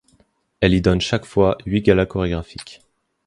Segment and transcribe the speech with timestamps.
[0.61, 2.81] Elle y donne chaque fois huit galas chorégraphiques.